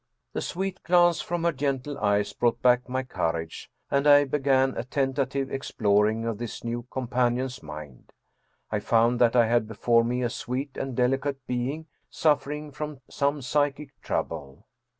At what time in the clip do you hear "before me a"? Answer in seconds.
9.67-10.29